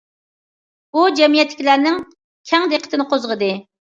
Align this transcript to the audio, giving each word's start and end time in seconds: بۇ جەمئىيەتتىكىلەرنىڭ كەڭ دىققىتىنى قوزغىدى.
بۇ 0.95 1.03
جەمئىيەتتىكىلەرنىڭ 1.19 1.99
كەڭ 2.53 2.65
دىققىتىنى 2.73 3.07
قوزغىدى. 3.13 3.51